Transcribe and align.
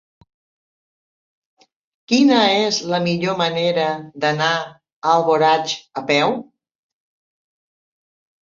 Quina 2.13 2.39
és 2.61 2.79
la 2.93 3.01
millor 3.03 3.37
manera 3.43 3.83
d'anar 4.25 4.49
a 4.63 5.13
Alboraig 5.17 5.77
a 6.03 6.07
peu? 6.11 6.35